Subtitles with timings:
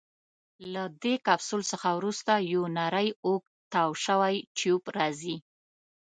[0.73, 5.35] له دې کپسول څخه وروسته یو نیری اوږد تاو شوی ټیوب راځي.